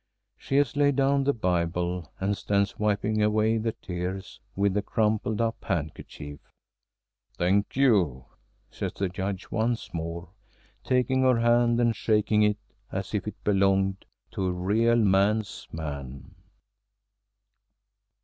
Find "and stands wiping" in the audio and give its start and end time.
2.19-3.21